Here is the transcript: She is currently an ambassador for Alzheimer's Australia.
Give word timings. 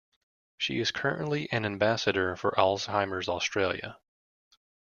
She 0.57 0.79
is 0.79 0.89
currently 0.89 1.47
an 1.51 1.63
ambassador 1.63 2.35
for 2.35 2.55
Alzheimer's 2.57 3.29
Australia. 3.29 3.99